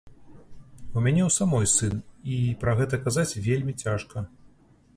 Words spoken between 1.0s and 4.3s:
мяне ў самой сын, і пра гэта казаць вельмі цяжка.